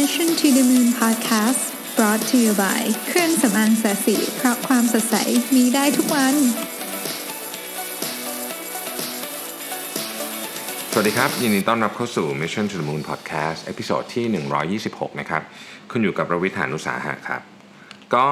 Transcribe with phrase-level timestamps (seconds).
[0.00, 1.62] Mission to the Moon Podcast
[1.96, 5.16] brought to you by เครื่องสำอางแสสีเพราะความสดใส
[5.56, 6.34] มีได้ทุกวัน
[10.92, 14.26] สวัสดีครับ ยินดีต้อนรับเข้าสู่ Mission to the Moon Podcast เอพิโซดที่
[14.78, 15.42] 126 นะครับ
[15.90, 17.42] คุณอยู่กับประวิทยานุสาหะครับ
[18.14, 18.26] ก็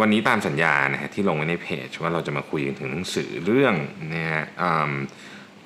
[0.00, 3.74] วันนี้ตามสัญญานะฮะที่ลงไว้ในเพจ ว่าเราจะมาคุยกันถึงหนังสือเรื่อง
[4.10, 4.36] เนี่ย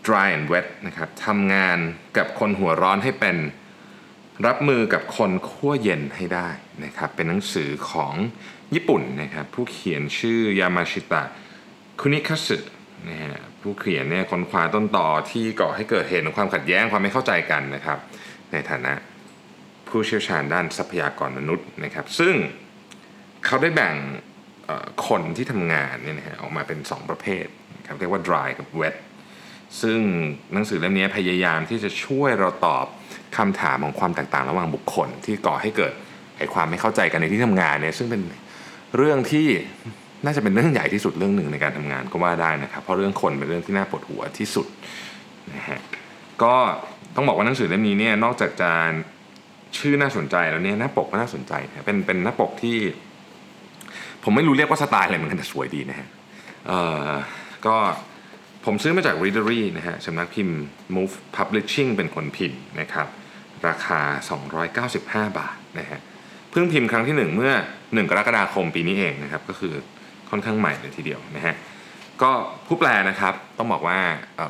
[0.06, 1.78] dry and wet นะครับทำงาน
[2.16, 3.38] กับคนหัวร้อนให้เป็น
[4.46, 6.48] รับมือกับคนขั้วเย็นให้ได้
[6.84, 8.14] นะครับเป็นหนังสือของ
[8.74, 11.22] ญี่ปุ่นนะครับผู้เขียนชื่อยามาชิตะ
[12.00, 12.58] คุนิคัสึ
[13.08, 17.98] นะฮะผู้เขียนเนี่ยค้นคว้าต้นต่อที่ก่อให้เกิดเหตุของความขัดแย้งความไม่เข้าใจกันนะครับ
[18.52, 18.92] ในฐานะ
[19.88, 22.34] ผู้เชี่ยวชาญด้านทรัพยากรมนุษย์นะครับซึ่ง
[23.46, 23.94] เขาได้แบ่ง
[25.08, 27.46] คนที่ทำงานเนี่ยนะฮะออกมาเป็น 2 ประเภท
[27.78, 28.94] นะครับเรียกว่า dry กับ wet
[29.82, 29.98] ซึ่ง
[30.52, 32.86] หนังสือเล่มนี้พยายามที่จะช่วยเราตอบ
[33.36, 35.92] คำถามของความแตกต่างระหว่างบุคคล ที่ก่อให้เกิด
[36.38, 38.22] ไอ้ความไม่เข้าใจกันในที่ทำงานเนี่ยซึ่งเป็น
[38.96, 39.48] เรื่องที่
[40.24, 44.66] น่าจะเป็นเรื่องใหญ่ที่สุดเรื่องหนึ่งในการทำงานก็ว่าได้นะครับ เพราะเรื่องคนเป็นเรื่องที่น่าปวดหัวที่สุด
[45.54, 45.80] นะฮะ
[46.42, 46.54] ก็
[47.16, 48.70] ต้องบอกว่าหนังสือเล่มนี้เนี่ยนอกจากจะ
[49.78, 52.76] ชื่อน่าสนใจแล้วเนี่ยหน้าปกก็น่าสนใจนะเป็นเป็นหน้าปกที่
[54.24, 56.08] ผมไม่รู้เรียกว่าสไตล์อะไรเหมือนกันแต่สวยดีนะฮะ
[56.68, 56.72] เอ
[57.06, 57.10] อ
[57.66, 57.76] ก็
[58.68, 60.58] ผมซื้อมาจาก Readery นะฮะสำนักพิมพ์
[60.96, 63.06] Move Publishing เป็นคนพิมพ์นะครับ
[63.68, 64.00] ราคา
[65.28, 66.00] 295 บาทนะฮะ
[66.50, 69.74] เพิ่งพิมพ์ครั้งที่ 1 เมื่อ 1 กรกฎาคมปีนี้เองนะครับ ก็คือ
[70.30, 71.54] ค่อนข้างใหม่เลยทีเดียวนะฮะ
[72.22, 72.30] ก็
[72.66, 73.98] ผู้แปลนะครับต้องบอกว่า
[74.36, 74.40] เ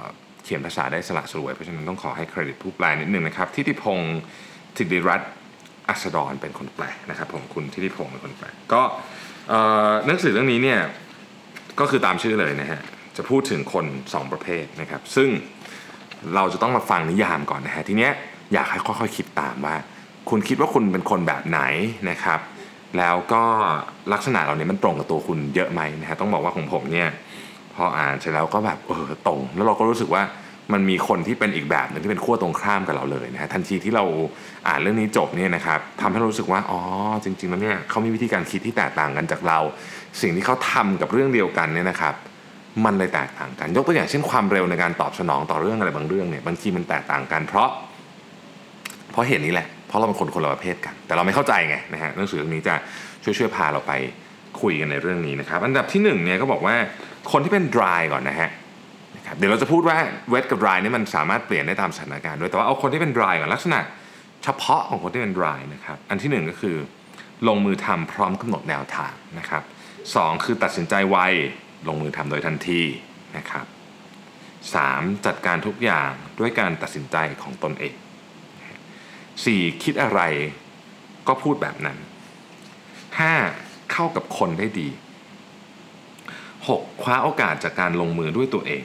[0.47, 4.19] เขียนภาษาได้สละสลวย เพราะฉะนั้นต้องขอให้เครดิตผู้แปลนิดนึงนะครับทิติพงศ์
[4.77, 5.31] ธิติรัตน์
[5.89, 8.83] อัสดรเป็นคนแปลนะครับผมคุณทิติพงศ์เป็นคนแปลก็
[10.07, 10.81] หนังสือเรื่องนี้เนี่ย
[11.81, 12.81] ก็คือตามชื่อเลยนะฮะ
[13.17, 15.29] จะพูดถึงคน 2 ประเภทนะครับ ซึ่ง
[16.35, 18.13] เราจะต้องมาฟังนิยามก่อนนะฮะทีเนี้ย
[18.53, 19.77] อยากให้ค่อยๆคิดตามว่า
[20.31, 21.61] คุณคิดว่าคุณเป็นคนแบบไหน
[22.11, 22.41] นะครับ
[22.99, 23.43] แล้วก็
[24.13, 27.09] ลักษณะเหล่านี้มันตรงกับตัวคุณเยอะไหมนะฮะต้องบอกว่าของผมเนี่ย
[27.75, 30.23] พออ่านเสร็จแล้วก็แบบเออตรง แล้วเราก็รู้สึกว่า
[30.73, 34.05] มันมีคนที่เป็นอีกแบบหนึ่งที่เป็นขั้วตรงข้ามกับเราเลยนะฮะทันทีที่เรา
[34.69, 36.81] อ่านเรื่องนี้จบเนี่ยนะครับทำให้เรารู้สึกว่าอ๋อ
[37.25, 39.59] จริงๆแล้วเนี่ยเขามีวิธีการคิดที่แตกต่างกันจากเรา
[40.21, 42.15] สิ่งที่เขาทำกับเรื่องเดียวกันเนี่ยนะครับ
[42.85, 47.69] มันเลยแตกต่างกัน ยกตัวอย่างเช่นความเร็วในการตอบสนองต่อเรื่องอะไรบางเรื่องเนี่ยบางทีมันแตกต่างกัน เพราะ
[49.13, 52.75] เพราะเหตุนี้แหละ เพราะเราเป็นคนคนละประเภทกัน แต่เราไม่เข้าใจไงนะฮะหนังสือเล่มนี้จะ
[53.25, 53.93] ช่วยช่วยพาเราไป
[54.61, 56.75] คุยกันในเรื่องนี้นะครับ อันดับที่หนึ่งเนี่ยก็บอกว่า
[57.33, 58.51] คนที่เป็น dry ก่อนนะฮะ
[59.17, 59.99] นะครับเดี๋ยวเราจะพูดว่า
[60.33, 63.81] wet กับ dry นี่มันสามารถเปลี่ยนได้ตามสถานการณ์ด้วยแต่ว่าเอาคนที่เป็น dry ก่อนลักษณะ
[64.45, 66.77] เฉพาะของคนที่เป็น dry นะครับอันที่หนึ่งก็คือ
[67.49, 69.63] ลงมือทำพร้อมกำหนดแนวทางนะครับ
[70.15, 71.19] สองคือตัดสินใจไว
[71.89, 72.81] ลงมือทำโดยทันที
[73.37, 73.67] นะครับ
[74.45, 75.27] 3.
[75.27, 77.95] จัดการทุกอย่างด้วยการตัดสินใจของตนเอง
[78.89, 79.83] 4.
[79.83, 80.21] คิดอะไร
[81.29, 81.99] ก็พูดแบบนั้น
[83.15, 83.93] 5.
[83.93, 84.89] เข้ากับคนได้ดี
[85.99, 87.03] 6.
[87.03, 88.83] คว้าโอกาสจากการลงมือด้วยตัวเอง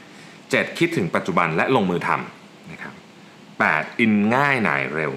[0.00, 0.78] 7.
[0.78, 2.94] คิดถึงปัจจุบันและลงมือทำนะครับ
[3.46, 4.00] 8.
[4.00, 5.12] อินง่ายหน่ายเร็ว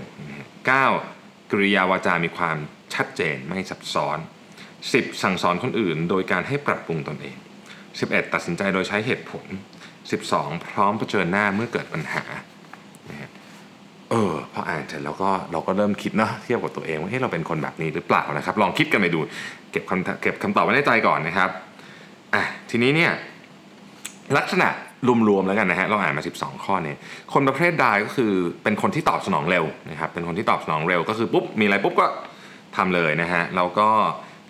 [0.74, 1.52] 9.
[1.52, 2.58] กริยาวาจามีความ
[2.94, 4.18] ชัดเจนไม่ซับซ้อน
[4.92, 5.24] 10.
[5.24, 7.38] สั่งสอนคนอื่น โดยการให้ปรับปรุงตนเอง
[7.86, 8.34] 11.
[8.34, 9.46] ตัดสินใจโดยใช้เหตุผล
[10.06, 10.66] 12.
[10.66, 12.24] พร้อมเผชิญหน้าเมื่อเกิดปัญหา
[13.10, 13.30] นะฮะ
[14.12, 19.20] เออพออ่านเสร็จแล้วก็เราก็เริ่มคิดเนาะเทียบกับตัวเองว่าเฮ้ยเราเป็นคนแบบนี้หรือเปล่านะครับ ลองคิดกันไปดู
[19.72, 21.50] เก็บคำเก็บคำตอบไว้ในใจก่อนนะครับ
[22.34, 23.12] อะทีนี้เนี่ย
[24.38, 24.70] ลักษณะ
[25.30, 26.98] รวมๆแล้วกันนะฮะเราอ่านมา 12 ข้อเนี่ย
[27.34, 28.32] คนประเภทใดก็คือ
[28.64, 32.06] เป็นคนที่ตอบสนองเร็วนะครับเป็นคนที่ตอบสนองเร็วก็คือปุ๊บมีอะไรปุ๊บก็
[32.78, 33.90] ทำเลยนะฮะแล้วก็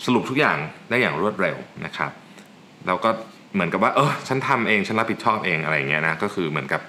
[0.05, 0.57] สรุปทุกอย่าง
[0.89, 2.11] ได้อย่างรวดเร็วนะครับ
[2.87, 3.09] แล้วก็
[3.53, 6.81] เหมือนกับว่าเออฉันทำเองฉันรับผิดชอบเองอะไรเงี้ยนะก็คือเหมือนกับ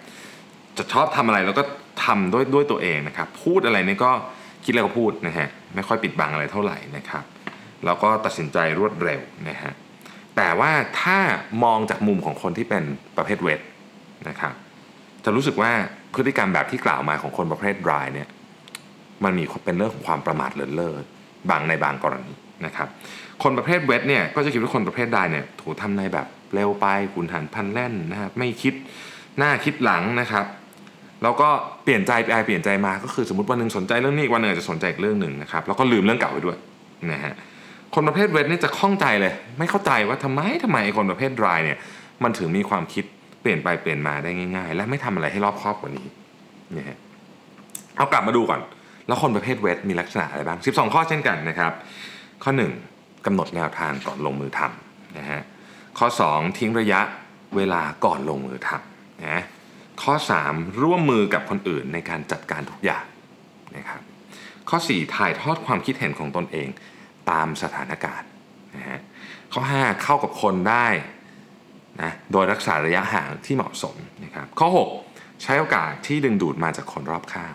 [0.79, 1.63] จะชอบทำอะไรแล้วก็
[2.05, 4.11] ทำด้วยด้วยตัวเองนะครับพูดอะไรนี่ก็
[4.65, 7.25] คิดแล้วก็พูดนะฮะไม่ค่อยปิดบังอะไรเท่าไหร่นะครับ
[7.85, 9.73] แล้วก็ตัดสินใจรวดเร็วนะฮะ
[10.37, 11.19] แต่ว่าถ้า
[11.65, 12.85] มองจากมุมของคนที่เป็น
[13.17, 13.61] ประเภทเวท
[14.29, 14.55] นะครับ
[15.25, 15.73] จะรู้สึกว่า
[16.15, 18.29] พฤติกรรมแบบที่กล่าวมาของคนประเภทดรายเนี่ย
[19.25, 20.95] มันมีเป็นเรื่องของความประมาทเลินเล่อ
[21.51, 22.33] บางในบางกรณี
[22.67, 22.89] นะครับ
[23.43, 28.75] คนประเภทเวทเนี่ยก็จะคิดว่าคนประเภทดเนี่ยถูกทำในแบบเร็วไปขุนหันพันแล่นนะครับไม่คิด
[29.39, 30.47] หน้าคิดหลังนะครับ
[31.23, 31.49] แล้วก็
[31.85, 36.57] เปลี่ยนใจไปเปลี่ยนใจมาก็คือสมมติวันหนึ่งสนใจเรื่องนี้วันหนึ่งอาจจะสนใจอีกเรื่องหนึ่งนะครับแล้วก็ลืมเรื่องเก่าไปด้วย
[37.13, 37.35] นะฮะ
[37.95, 41.79] คนประเภทเวทนี่จะคล่องใจเลย ไม่เข้าใจว่าทำไมทำไมคนประเภทดรายเนี่ย
[42.23, 43.05] มันถึงมีความคิด
[43.43, 46.07] เปลี่ยนไปเปลี่ยนมาได้ง่าย ๆ และไม่ทำอะไรให้รอบครอบกว่านี้
[46.77, 46.97] นะฮะ
[47.97, 48.61] เอากลับมาดูก่อน
[49.07, 51.73] แล้วคนประเภทเวทมีลักษณะอะไรบ้าง 12 ข้อเช่นกันนะครับ
[52.43, 52.53] ข้อ
[52.89, 55.41] 1กำหนดแนวทางก่อนลงมือทำนะฮะ
[55.99, 57.01] ข้อ 2 ทิ้งระยะ
[57.57, 59.43] เวลาก่อนลงมือทำนะ
[60.03, 60.15] ข้อ
[60.47, 63.05] 3 ร่วมมือกับคนอื่นในการจัดการทุกอย่าง
[63.77, 64.01] นะครับ
[64.69, 66.69] ข้อ 4 ถ่ายทอดความคิดเห็นของตนเอง
[67.31, 68.29] ตามสถานการณ์
[68.77, 68.99] นะฮะ
[69.53, 70.87] ข้อ 5 เข้ากับคนได้
[72.03, 74.69] นะโดยรักษาระยะห่างที่เหมาะสมนะครับข้อ
[75.07, 77.55] 6 ใช้โอกาสที่ดึงดูดมาจากคนรอบข้าง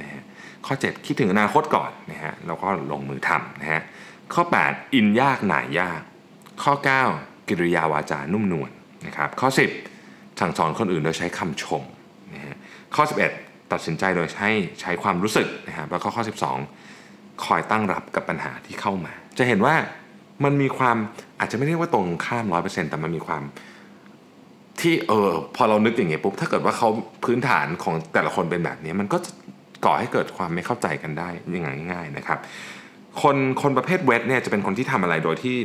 [0.00, 0.22] นะฮะ
[0.66, 3.82] ข้อ 7 คิดถึงอนาคตก่อนนะฮะแล้วก็ลงมือทำนะฮะ
[4.34, 6.00] ข้อ 8 อินยากหน่ายยาก
[6.62, 6.72] ข้อ
[7.10, 8.70] 9 กิริยาวาจานุ่มนวล
[9.06, 9.48] นะครับข้อ
[9.94, 11.82] 10 สั่งสอนคนอื่นโดยใช้คำชม
[12.34, 12.56] นะฮะ
[12.94, 13.04] ข้อ
[13.36, 14.48] 11 ตัดสินใจโดยใช้
[14.80, 16.22] ใช้ความรู้สึกนะครับแล้วก็ข้อ
[16.82, 19.74] 12 คอยตั้งรับกับปัญหาที่เข้ามา จะเห็นว่า
[20.44, 20.96] มันมีความ
[21.40, 23.42] อาจจะไม่เรียกว่าตรงข้ามร้อยเปอร์เซ็นต์แต่มันมีความ
[24.80, 26.88] ที่เออพอเรานึกอย่างเงี้ยปุ๊บถ้าเกิดว่าเขา
[27.24, 29.30] พื้นฐานของแต่ละคนเป็นแบบนี้ มันก็จะ
[29.84, 32.38] ก่อให้เกิดความไม่เข้าใจกันได้ยังไงง่ายๆนะครับ
[33.22, 35.56] คนคนประเภทเวทเนี่ยจะเป็นคนที่ทำอะไรโดยที่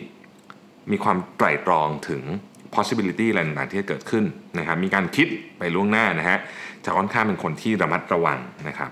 [0.91, 2.21] มีความไตร่ตรองถึง
[2.75, 4.23] possibility อะไรต่างๆที่จะเกิดขึ้น
[4.57, 5.27] นะครับ มีการคิด
[5.57, 6.38] ไปล่วงหน้านะฮะ
[6.85, 8.91] จะค่อนข้างเป็นคนที่ระมัดระวังนะครับ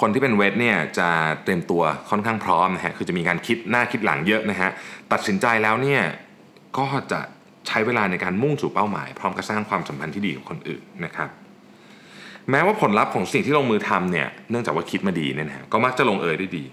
[0.00, 1.08] คนที่เป็นเวทเนี่ยจะ
[1.44, 4.70] เตรียมตัวค่อนข้างพร้อมนะฮะคือจะมีการคิดหน้าคิดหลังเยอะนะฮะ
[5.12, 6.02] ตัดสินใจแล้วเนี่ย
[6.78, 7.20] ก็จะ
[7.66, 11.28] ใช้เวลาในการมุ่งสู่เป้าหมาย พร้อมกับสร้างความสัมพันธ์ที่ดีกับคนอื่นนะครับ
[12.50, 16.64] แม้ว่าผลลัพธ์ของสิ่งที่ลงมือทำเนี่ยเนื่องจากว่าคิดมาดีเนี่ยนะฮะก็มักจะลงเอยได้ดี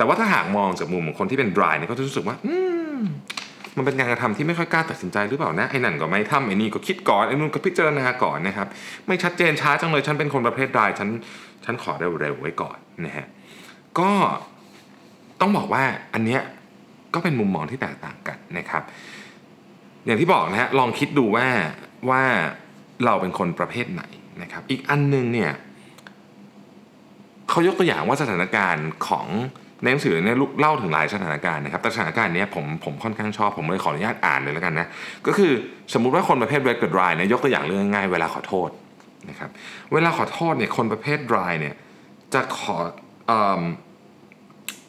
[0.00, 2.54] แต่ว่าถ้าหากมองจากมุมของคนที่เป็น dry เนี่ยก็จะรู้สึกว่าอื
[2.96, 3.00] ม
[3.76, 8.68] มันเป็นการกระทำที่ไม่ค่อยกล้าตัดสินใจหรือเปล่านะไอ้นั่นก็ไม่ทำไอ้นี่ก็คิดก่อนไอ้นู่นก็พิจารณาก่อนนะครับ
[9.06, 11.08] ไม่ชัดเจนช้าจังเลยฉันเป็นคนประเภทดายฉัน
[11.64, 13.26] ฉันขอเร็วๆไว้ก่อนนะฮะ
[13.98, 14.10] ก็
[15.40, 16.40] ต้องบอกว่าอันเนี้ย
[17.14, 18.82] ก็เป็นมุมมองที่แตกต่างกันนะครับ
[20.06, 21.46] อย่างที่บอกนะฮะลองคิดดูว่า
[22.10, 22.22] ว่า
[23.04, 24.02] เราเป็นคนประเภทไหน
[24.42, 25.52] นะครับ อีกอันนึงเนี่ย
[27.48, 29.26] เขายกตัวอย่างว่าสถานการณ์ของ
[29.82, 34.86] ในหนังสือเนี่ยเล่าถึงหลายสถานการณ์นะครับแต่สถานการณ์นี้ผมผมค่อนข้างชอบ ผมเลยขออนุญาตอ่านเลยแล้วกันนะ
[35.26, 35.52] ก็คือ
[35.94, 38.70] สมมุติว่าคนประเภท red กับ dry เนี่ยยกตัวอย่างเรื่องง่ายเวลาขอโทษ
[39.30, 39.50] นะครับ
[39.92, 41.74] เวลาขอโทษเนี่ยคนประเภท dry เนี่ย
[42.34, 42.76] จะขอ
[43.30, 43.32] อ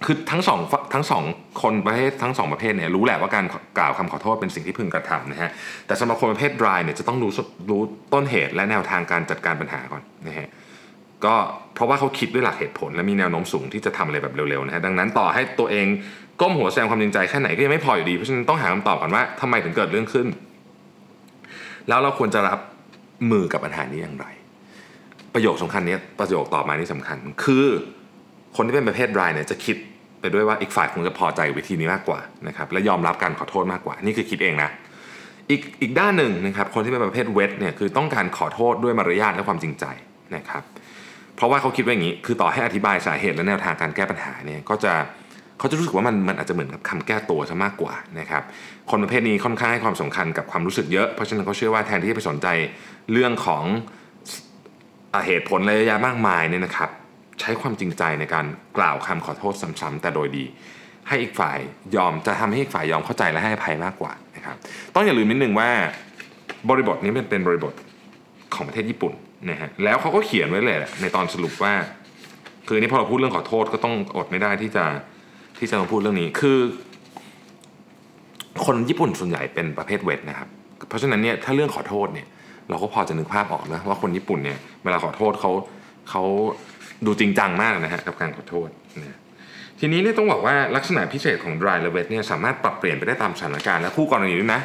[0.06, 0.60] คือทั้งสอง
[0.94, 1.24] ทั้งสอง
[1.62, 3.46] คนประเภททั้งสองประเภทเนี่ยรู้แหละว่าการ
[3.78, 5.52] กล่าวคำขอโทษเป็นสิ่งที่พึงกระทำนะฮะ
[5.88, 7.32] แต่สำหรับคนประเภท dry เนี่ยจะต้องรู้
[7.70, 7.82] รู้
[8.14, 10.48] ต้นเหตุและแนวทางการจัดการปัญหาก่อนนะฮะ
[11.26, 11.36] ก็
[11.76, 15.88] เพราะว่าเขาคิดด้วยหลักเหตุผล และมีแนวโน้มสูงที่จะทำอะไรแบบเร็วๆนะฮะดังนั้นต่อให้ตัวเอง
[16.42, 20.28] ก้มหัวแสดงความจริงใจแค่ไหนก็ยังไม่พออยู่ดีเพราะฉะนั้นต้องหาคำตอบก่อนว่าทำไมถึงเกิดเรื่องขึ้น
[21.88, 22.60] แล้วเราควรจะรับ
[23.32, 24.26] มือกับปัญหานี้อย่างไร
[25.34, 27.66] ประโยคสำคัญนี้ประโยคต่อมานี่สำคัญ คือ
[28.56, 29.76] คนที่เป็นประเภทรายเนี่ยจะคิด
[30.20, 34.70] ไปด้วยว่าอีกฝ่ายคงจะพอใจวิธีนี้มากกว่านะครับและยอมรับการขอโทษมากกว่า นี่คือคิดเองนะ
[35.50, 39.86] อีกอีกด้านหนึ่งนะครับคนที่เป็นประเภทเวทเนี่ยคือต้องการขอโทษด้วยมารยาทและความจริงใจ
[40.36, 40.64] นะครับ
[41.36, 44.94] เพราะว่าเขาคิดว่าอย่างนี้ คือต่อให้อธิบายสาเหตุและแนวทางการแก้ปัญหาเนี่ยก็จะ
[45.60, 48.44] เขาจะรู้สึกว่ามันมันอาจจะเหมือนกับคำแก้ตัวซะมากกว่านะครับ
[48.90, 52.48] คนประเภทนี้ค่อนข้างให้ความสำคัญกับความรู้สึกเยอะ เพราะฉะนั้นเขาเชื่อว่าแทนที่จะไปสนใจ
[53.12, 53.64] เรื่องของ
[55.26, 56.90] เหตุผลอะยะยะมากมายเนี่ยนะครับ
[57.42, 58.46] ใช้ความจริงใจในการ
[58.78, 60.46] กล่าวคำขอโทษซ้ำๆแต่โดยดี
[61.08, 61.58] ให้อีกฝ่าย
[61.96, 64.56] ยอมจะทำให้อีกฝ่ายยอมเข้าใจและให้อภัยมากกว่านะครับ
[64.94, 65.70] ต้องอย่าลืมนิดนึงว่า
[66.70, 67.74] บริบทนี้เป็นเป็นบริบท
[68.56, 69.14] ของประเทศญี่ปุ่น
[69.50, 71.74] นะฮะแล้วเขาก็เขียนไว้เลยแหละในตอนสรุปว่า
[72.68, 74.86] คือนี่พอเราพูดเรื่องขอโทษก็ต้องอดไม่ได้ที่จะ
[75.58, 76.58] ที่จะมาพูดเรื่องนี้คือ
[78.66, 80.50] คนญี่ปุ่นส่วนใหญ่เป็นประเภทเวทนะครับ
[80.88, 82.28] เพราะฉะนั้นเนี่ยถ้าเรื่องขอโทษเนี่ย
[82.70, 85.52] เราก็พอจะนึกภาพออกนะว่าคนญี่ปุ่นเนี่ยเวลาขอโทษเขา
[86.10, 86.24] เขา
[87.06, 88.70] ดูจริงจังมากนะฮะกับการขอโทษ
[89.02, 89.18] นะ
[89.80, 94.62] ทีนี้เนี่ยต้องบอกว่าลักษณะพิเศษของ dry และ wet เนี่ยสามารถปรับเปลี่ยนไปได้ตามสถานการณ์และคู่กรณีด้วยนะ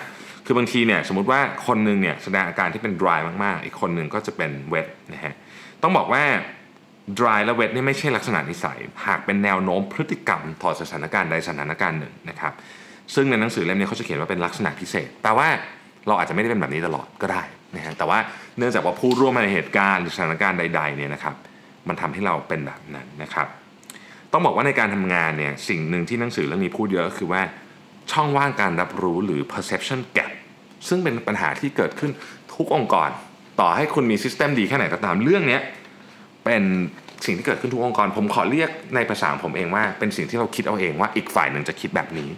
[0.46, 5.34] คือบางทีเนี่ยสมมติว่าคนหนึ่งเนี่ยแสดงอาการที่เป็น dry มากๆ อีกคนหนึ่งก็จะเป็น wet นะฮะ
[5.82, 6.22] ต้องบอกว่า
[7.18, 12.52] dry และ wet นี่ไม่ใช่ลักษณะนิสัย หากเป็นแนวโน้มพฤติกรรมต่อสถานการณ์ใดสถานการณ์หนึ่งนะครับ
[13.14, 15.48] ซึ่งในหนังสือเล่มนี้เขาจะเขียนว่าเป็นลักษณะพิเศษ แต่ว่า
[16.06, 17.42] เราอาจจะไม่ได้เป็นแบบนี้ตลอดก็ได้
[17.76, 18.18] นะฮะแต่ว่า
[18.58, 21.34] เนื่องจากว่าผู้ร่วมในเหตุการณ์หรือสถานการณ์ใดๆเนี่ยนะครับ
[21.88, 23.46] มันทำให้เราเป็นแบบนั้นนะครับ
[24.32, 27.42] ต้องบอกว่าในการทำงานเนี่ยสิ่งหนึ่งที่หนังสือเรื่องนี้พูดเยอะคือว่า
[28.12, 30.30] ช่องว่างการรับรู้หรือ perception gap
[30.88, 32.10] ซึ่งเป็นปัญหาที่เกิดขึ้น
[32.54, 33.10] ทุกองค์กร
[33.60, 35.58] ต่อให้คุณมีซิสเต็มดีแค่ไหนก็ตามเรื่องนี้
[36.44, 36.62] เป็น
[37.24, 42.28] สิ่งที่เกิดขึ้นทุกองค์กร ผมขอเรียกในภาษาผมเองว่าเป็นสิ่งที่เราคิดเอาเองว่าอีกฝ่ายหนึ่งจะคิดแบบนี้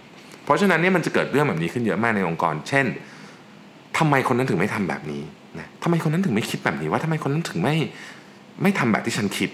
[0.44, 2.87] เพราะฉะนั้นเนี่ยมันจะเกิดเรื่องแบบนี้ขึ้นเยอะมากในองค์กร เช่น
[3.98, 5.22] ทำไมคนนั้นถึงไม่ทำแบบนี้
[5.58, 7.76] นะทำไมคนนั้นถึงไม่คิดแบบนี้ว่าทำไมคนนั้นถึงไม่
[8.62, 9.50] ไม่ทำแบบที่ฉันคิด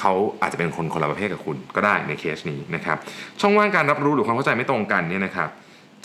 [0.00, 2.96] เขาอาจจะเป็นคนคนละประเภทกับคุณก็ได้ในเคสนี้นะครับ
[3.40, 5.48] ช่องว่างการรับรู้หรือความเข้าใจไม่ตรงกันเนี่ยนะครับ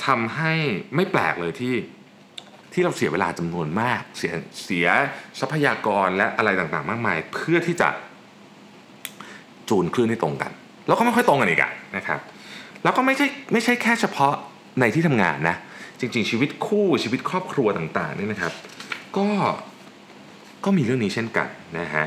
[0.06, 0.54] ทำให้
[0.96, 1.76] ไม่แปลกเลยที่
[2.74, 4.34] ที่เราเสียเวลาจำนวนมาก เสีย
[4.64, 4.88] เสีย
[5.40, 7.90] ทรัพยากรและอะไรต่างๆ มากมาย เพื่อที่จะ
[9.70, 10.52] จูนคลื่นให้ตรงกัน
[10.88, 12.20] แล้วก็ไม่ค่อยตรงกันอีกอะนะครับ
[12.84, 14.34] แล้วก็ไม่ใช่ไม่ใช่แค่เฉพาะ
[14.80, 15.56] ในที่ทำงานนะ
[16.00, 18.54] จริง ๆ ชีวิตคู่ชีวิตครอบครัวต่างๆเนี่ยนะครับ
[19.18, 19.28] ก็
[20.66, 21.48] ก็มีเรื่องนี้เช่นกัน
[21.80, 22.06] นะฮะ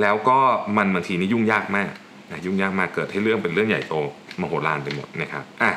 [0.00, 0.38] แล้วก็
[0.76, 1.92] มันบางทีนี่ยุ่งยากมาก
[2.30, 3.94] นะยุ่งยากมากเกิดให้เรื่องเป็นเรื่องใหญ่โต
[4.40, 5.72] มโหฬารไปหมดนะครับอะ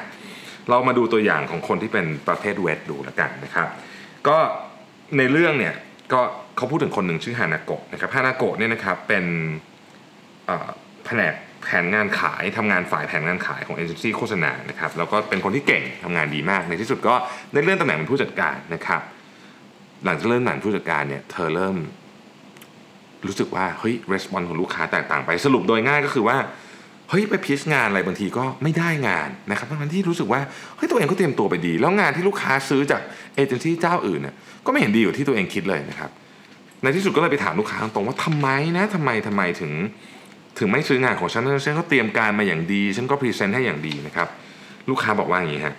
[0.69, 3.67] เรามาดูตัวอย่างของคนที่เป็นประเภทเวทดูแล้วกันนะครับ
[4.27, 4.37] ก็
[5.17, 5.75] ในเรื่องเนี่ย
[6.13, 6.21] ก็
[6.57, 9.25] เขาพูดถึงคนหนึ่งชื่อฮานาโกะนะครับฮานาโกะเนี่ยนะครับเป็น
[11.05, 17.13] แผนกแผนงานขายทำงานฝ่ายแผนงานขายของเอเจนซี่โฆษณานะครับแล้วก็เป็นคนที่เก่งทำงานดีมาก ในที่สุดก็
[17.53, 19.01] ได้เลื่อนตำแหน่งเป็นผู้จัดการนะครับ
[20.05, 21.75] หลังจากเริ่มหนังผู้จัดการเนี่ยเธอเริ่ม
[23.27, 26.37] รู้สึกว่าเฮ้ย response ของลูกค้าแตกต่างไปสรุปโดยง่ายก็คือว่า
[27.09, 30.41] เฮ้ยไป pitch งานอะไรบางทีก็ไม่ได้งานนะครับทั้งที่รู้สึกว่า
[30.75, 33.01] เฮ้ยตัวเองก็เตรียมตัวไปดี แล้วงานที่ลูกค้าซื้อจาก
[33.35, 34.35] เอเจนซี่เจ้าอื่นเนี่ย
[34.65, 36.09] ก็ไม่เห็นดีอยู่ที่ตัวเองคิดเลยนะครับ
[36.83, 38.47] ในที่สุดก็เลยไปถามลูกค้าตรงๆว่าทำไม
[38.77, 39.71] นะทำไมทำไมถึง
[40.57, 44.27] ถึงไม่ซื้องานของฉันฉันก็เตรียมการมาอย่างดี ฉันก็ present ให้อย่างดีนะครับ
[44.89, 45.75] ลูกค้าบอกว่าอย่างนี้ฮะ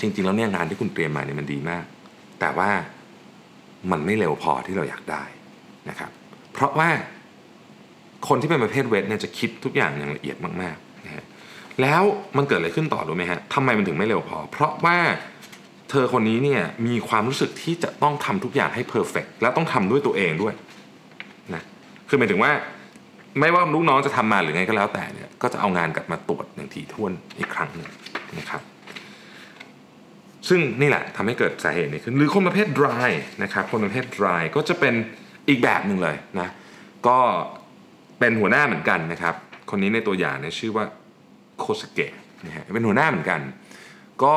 [0.00, 1.84] จริงๆแล้วเนี่ยงานที่คุณเตรียมมาเนี่ยมันดีมาก
[2.40, 2.70] แต่ว่า
[3.90, 5.24] มันไม่เร็วพอที่เราอยากได้
[5.90, 6.10] นะครับ
[6.58, 6.90] เพราะว่า
[8.28, 11.24] คนที่เป็นประเภทเวทเนี่ยจะคิดทุกอย่างอย่างละเอียดมากๆนะฮะ
[11.82, 12.02] แล้ว
[12.36, 14.98] มันเกิดอะไรขึ้นต่อรู้ไหมฮะทำไมมันถึงไม่เร็วพอ เพราะว่า
[15.90, 20.54] เธอคนนี้เนี่ยมีความรู้สึกที่จะต้องทำทุกอย่างให้เพอร์เฟกและต้องทำด้วยตัวเองด้วย
[21.54, 21.62] นะ
[22.08, 22.52] คือหมายถึงว่า
[23.40, 27.88] ไม่ว่าลูกน้องจะทำมาหรือไงก็แล้วแต่เนี่ยก็จะเอางานกลับมาตรวจอย่างถี่ถ้วนอีกครั้งหนึ่ง
[28.38, 28.62] นะครับ
[30.48, 33.10] ซึ่งนี่แหละทำให้เกิดสาเหตุนี้ขึ้นหรือคนประเภท dry
[33.42, 34.94] นะครับคนประเภท dry ก็จะเป็น
[35.48, 36.48] อีกแบบหนึ่งเลยนะ
[37.06, 37.18] ก็
[38.18, 39.34] เป็นหัวหน้าเหมือนกันนะครับ
[39.70, 40.84] คนนี้ในตัวอย่างเนี่ยชื่อว่า
[41.58, 42.12] โคสเกะ
[42.46, 43.40] นะฮะเป็นหัวหน้าเหมือนกัน
[44.24, 44.34] ก็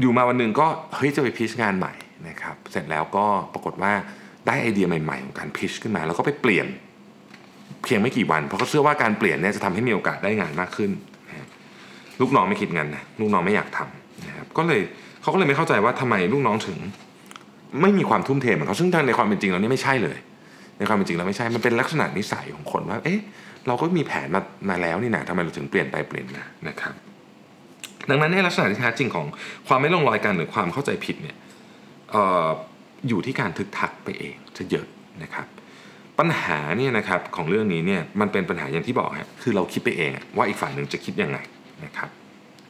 [0.00, 1.92] อยู่มาวันหนึ่งก็เฮ้ยจะไปพิชงานใหม่
[2.28, 3.92] นะครับเสร็จแล้วก็ปรากฏว่า
[4.46, 6.66] ได้ไอเดียใหม่ๆ ของการพิชขึ้นมา แล้วก็ไปเปลี่ยน
[7.84, 10.90] เพียงไม่กี่วัน เพราะเขาเชื่อว่าการเปลี่ยนเนี่ยจะทำให้มีโอกาสได้งานมากขึ้น
[12.20, 14.80] ลูกน้องไม่คิดงั้นนะลูกน้องไม่อยากทำนะครับก็เลย
[15.22, 16.78] เขาก็เลยไม่เข้าใจว่าทำไมลูกน้องถึง
[17.82, 20.18] ไม่มีความทุ่มเทเหมือนเขาซึ่งในความเป็นจริงแล้วนี่ไม่ใช่เลย
[20.78, 23.20] ในความเป็นจริงแล้วไม่ใช่ มันเป็นลักษณะนิสัยของคนว่า เอ๊ะ
[23.66, 26.94] เราก็มีแผนมามาแล้วนี่นะทำไมเราถึงเปลี่ยนไปเปลี่ยนมานะครับ
[28.10, 29.26] ดังนั้นในลักษณะที่แท้จริงของ
[29.68, 31.36] ความไม่ลงรอยกันหรือความเข้าใจผิดเนี่ย
[32.14, 32.48] ออ
[33.08, 34.86] อยู่ที่การทึกทักไปเองจะเยอะ
[35.22, 35.46] นะครับ
[36.18, 41.38] ปัญหาเนี่ยนะครับของเรื่องนี้เนี่ยมันเป็นปัญหาอย่างที่บอกฮะคือเราคิดไปเองว่าอีกฝ่ายหนึ่งจะคิดยังไง
[41.84, 42.08] นะครับ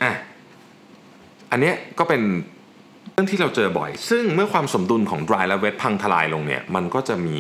[0.03, 0.13] อะ
[1.51, 2.23] อันเนี้ยก็เป็น
[3.17, 7.39] เรื่องที่เราเจอบ่อย ซึ่งเมื่อความสมดุลของ dry และ wet พังทลายลงเนี่ย มันก็จะมี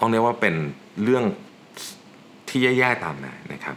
[0.00, 0.54] ต้องเรียกว่าเป็น
[1.02, 1.24] เรื่อง
[2.48, 3.76] ที่แย่ๆตามมานะครับ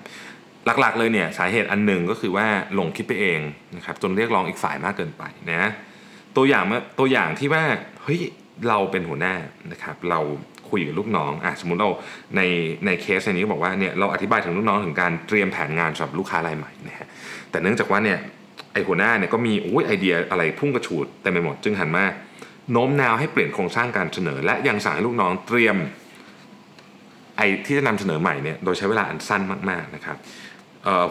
[0.66, 3.40] หลักๆเลยเนี่ยสาเหตุอันหนึ่งก็คือว่าหลงคิดไปเอง
[3.76, 5.70] นะครับจนเรียกร้องอีกฝ่ายมากเกินไปนะ
[6.36, 7.64] ตัวอย่างเมื่อตัวอย่างที่ว่า
[8.04, 8.20] เฮ้ย
[8.68, 9.36] เราเป็นหัวหน้า
[9.72, 10.20] นะครับเรา
[10.70, 11.90] คุยกับลูกน้องอะสมมุติเรา
[12.36, 12.42] ใน
[12.86, 17.08] ในเคสในนี้ก็บอกว่าเนี่ยเราอธิบายถึงลูกน้องถึงการเตรียมแผนงานสำหรับลูกค้ารายใหม่นะฮะ
[17.52, 18.20] แต่เนื่องจากว่าเนี่ย
[18.74, 22.06] ไอหัวหน้าเนี่ยก็มีโอ้ยไอเดียอะไรพุ่งกระฉูดเต็มไปหมดจึงหันมา
[22.72, 25.76] โน้มน้าวให้เปลี่ยนโครงสร้างการเสนอ และยังสั่งให้ลูกน้องเตรียม
[27.38, 30.18] ไอที่จะนำเสนอใหม่เนี่ยโดยใช้เวลาอันสั้นมากๆนะครับ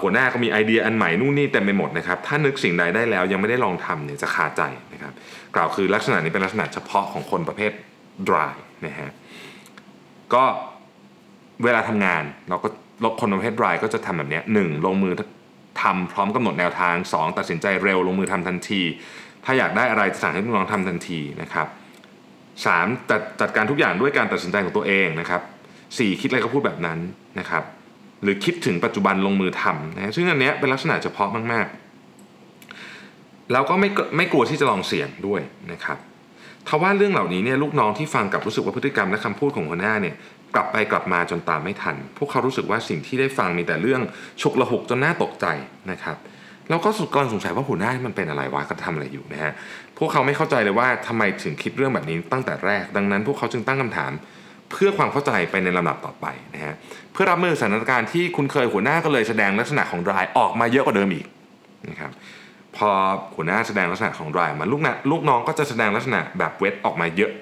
[0.02, 4.62] หัวหน้าก็มีไอเดียอันใหม่นู่นนี่เต็มไปหมดนะครับถ้านึกสิ่งใดได้แล้วยังไม่ได้ลองทำเนี่ยจะคาใจ
[4.92, 5.12] นะครับ
[5.54, 7.72] กล่าวคือลักษณะนี้เป็นลักษณะเฉพาะของคนประเภท
[8.28, 8.54] dry
[8.86, 9.10] นะฮะ
[10.34, 10.44] ก็
[11.64, 12.68] เวลาทำงานเราก็
[13.20, 15.14] คนประเภท dry ก็จะทำแบบนี้หนึ่งลงมือ
[15.82, 18.82] ทำพร้อมกำหนดแนวทางสองตัดสินใจเร็วลงมือทำทันที
[19.44, 21.66] ถ้าอยากได้อะไรจะสั่งให้ลูกน้องทำทันทีนะครับ
[22.66, 25.42] สามจัดจัดการทุกอย่างด้วยการตัดสินใจของตัวเองนะครับ
[25.98, 26.98] สี่คิดอะไรก็พูดแบบนั้น
[27.38, 27.64] นะครับ
[28.22, 35.40] หรือคิดถึงปัจจุบันลงมือทำนะซึ่งอันเนี้ยเป็นลักษณะเฉพาะมากๆแล้วก็ไม่ไม่กลัวที่จะลองเสี่ยงด้วย
[35.72, 35.98] นะครับ
[36.68, 40.14] ทว่าเรื่องเหล่านี้เนี่ยลูกน้องที่ฟังกับรู้สึกว่าพฤติกรรมและคำพูดของหัวหน้าเนี่ย
[40.54, 44.00] กลับไปกลับมาจนตามไม่ทัน พวกเขารู้สึกว่าสิ่งที่ได้ฟังมีแต่เรื่อง
[44.42, 45.46] ฉุกละหุกจนน่าตกใจ
[45.90, 46.16] นะครับ
[46.68, 49.52] แล้วก็สุดกำลังสงสัยว่าหัวหน้ามันเป็นอะไรวะก็ทำอะไรอยู่นะฮะ
[49.98, 54.12] พวกเขาไม่เข้าใจเลยว่าทำไมถึงคิดเรื่องแบบนี้ตั้งแต่แรก ดังนั้น พวกเขาจึงตั้งคำถาม
[54.70, 56.74] เพื่อความเข้าใจไปในลำดับต่อไปนะฮะ
[57.12, 61.26] เพื่อรับมือสถานการณ์ที่คุณเคยหัวหน้าก็เลยแสดงลักษณะของรายออกมาเยอะกว่าเดิมอีก
[61.90, 62.10] นะครับ
[62.76, 62.88] พอ
[63.36, 67.32] หัวหน้าแสดงลักษณะของ dry มาลูกนะลูกน้องก็จะแสดงลักษณะแบบ wet ออกมาเยอะ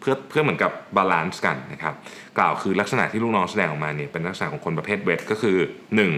[0.00, 1.94] เพื่อเพื่อเหมือนกับ balance กันนะครับ
[2.38, 5.56] กล่าวคือลักษณะที่ลูกน้องแสดงออกมาเนี่ยเป็นลักษณะของคนประเภท wet ก็คือ
[5.96, 6.12] หนึ่ง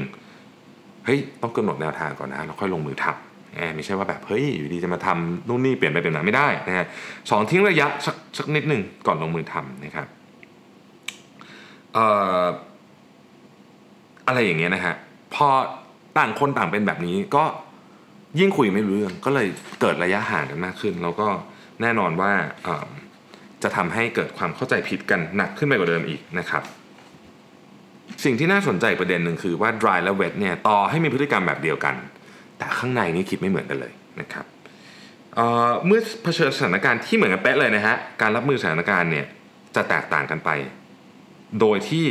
[1.07, 6.87] เฮ้ยต้องกำหนดแนวทางก่อนนะแล้วค่อยลงมือทำแหมไม่ใช่ว่าแบบเฮ้ยอยู่ดีจะมาทำนู่นนี่เปลี่ยนไปเปลี่ยนมาไม่ได้นะฮะ
[7.31, 10.07] สองทิ้งระยะสักสักนิดหนึ่งก่อนลงมือทำนะครับ
[11.95, 12.07] เอ่
[14.27, 14.95] อะไรอย่างเงี้ยนะฮะ
[15.35, 15.49] พอ
[16.19, 17.45] ต่างคนต่างเป็นแบบนี้ก็
[18.39, 19.47] ยิ่งคุยไม่รู้เรื่องก็เลย
[19.81, 21.27] เกิดระยะห่างกันมากขึ้น แล้วก็
[21.83, 22.33] แน่นอนว่า
[22.65, 22.87] เอ่อ
[23.63, 26.63] จะทำให้เกิดความเข้าใจผิดกันหนักขึ้นไปกว่าเดิมอีกนะครับ
[28.25, 31.95] สิ่งที่น่าสนใจประเด็นหนึ่งคือว่า dry และ wet เนี่ยต่อให้มีพฤติกรรมแบบเดียวกัน
[32.59, 34.45] แต่ข้างในนี่คิดไม่เหมือนกันเลยนะครับ
[35.35, 39.27] เเมื่อเผชิญสถานการณ์ที่เหมือนกันเป๊ะเลยนะฮะการรับมือสถานการณ์เนี่ย
[39.77, 40.51] จะแตกต่างกันไป
[41.61, 42.07] โดยที่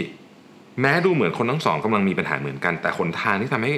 [0.81, 3.73] แม้ดูเหมือนคนทั้งสองกำลังมีปัญหาเหมือนกัน แต่หนทางที่ทำให้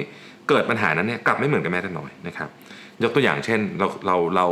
[0.48, 2.48] เกิดปัญหานั้นเนี่ยกลับไม่เหมือนกันแม้แต่น้อยนะครับ
[3.02, 4.46] ยกตัวอย่างเช่นเราเราเรา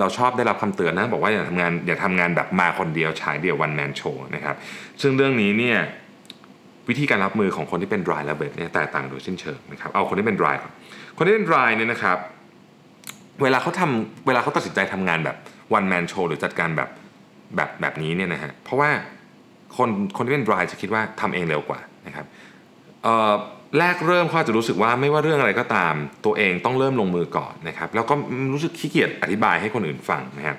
[0.00, 4.56] เราชอบได้รับคำเตือนนะ บอกว่าอย่าทำงานอย่าทำงานแบบมาคนเดียวฉายเดียววันแมนโชว์นะครับ
[5.02, 5.78] ซึ่งเรื่องนี้เนี่ย
[6.88, 10.72] วิธีการรับมือของคนที่เป็น dry และ wet เนี่ยแตกต่างโดยสิ้นเชิงนะครับเอาคนที่เป็น dry ก่อน
[11.16, 12.18] คนที่เป็น dry เนี่ยนะครับ
[13.42, 15.36] เวลาเขาทำเวลาเขาตัดสินใจทำงานแบบ
[15.78, 16.90] one man show หรือจัดการแบบ
[17.56, 18.90] แบบแบบนี้เนี่ยนะฮะเพราะว่า
[19.76, 22.26] คนคนที่เป็น dry จะคิดว่าทำเองเร็วกว่านะครับ
[23.02, 23.34] เอ่อ
[23.78, 25.94] แรกเริ่มเขาอาจะรู้สึกว่าไม่ว่าเรื่องอะไรก็ตาม
[26.26, 28.14] ตัวเองต้องเริ่มลงมือก่อนนะครับแล้วก็
[28.52, 30.56] รู้สึกขี้เกียจอธิบายให้คนอื่นฟังนะครับ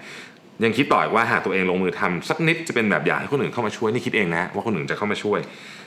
[0.63, 5.39] ยังคิดต่ออีกว่าหากตัวเองลงมือทำสักนิดจะเป็นแบบอย่างให้คนอื่นเข้ามาช่วยนี่คิดเองนะว่าคนอื่นจะเข้ามาช่วย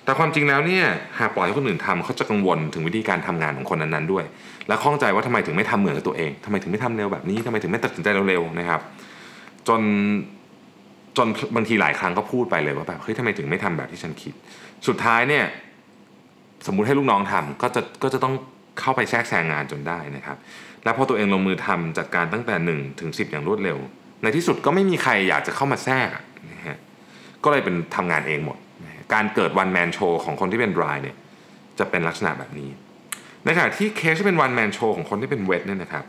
[0.04, 0.84] แต่ความจริงแล้วเนี่ย
[1.18, 4.24] หากปล่อยให้คนอื่นทำเขาจะกังวลถึงวิธีการทำงานของคนนั้นๆด้วย
[4.68, 8.80] และข้องใจว่าทำไมถึงไม่ทำเหมือนกับตัวเองทำไมถึงไม่ทำเร็วแบบนี้ทำไมถึงไม่ตัดสินใจเร็วๆนะครับ
[9.68, 9.80] จน
[11.16, 14.34] จนบางทีหลายครั้งก็พูดไปเลยว่าแบบเฮ้ยทำไมถึงไม่ทำแบบที่ฉันคิด
[14.86, 15.44] สุดท้ายเนี่ย
[16.66, 18.34] สมมุติให้ลูกน้องทำก็จะก็จะต้อง
[18.80, 20.36] เข้าไปแทรกแซงงานจนได้นะครับ
[20.84, 23.78] แล้วพอตัวเองลงมือทำจัดการตั้งแต่1ถึง10 อย่างรวดเร็ว
[24.22, 26.10] ในที่สุดก็ไม่มีใครอยากจะเข้ามาแทรก
[26.52, 26.76] นะฮะ
[27.44, 28.58] ก็เลยเป็นทำงานเองหมด
[29.14, 31.16] การเกิดวันแมนโชของคนที่เป็นรายเนี่ย
[31.78, 32.70] จะเป็นลักษณะแบบนี้
[33.44, 36.04] ในขณะที่เคสที่เป็นวันแมนโชของคนที่เป็นเวทเนี่ยนะครับ